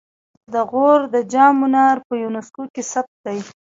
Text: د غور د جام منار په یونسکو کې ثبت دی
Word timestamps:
د 0.53 0.55
غور 0.69 0.99
د 1.13 1.15
جام 1.33 1.53
منار 1.61 1.97
په 2.07 2.13
یونسکو 2.23 2.63
کې 2.73 2.81
ثبت 2.91 3.15
دی 3.25 3.39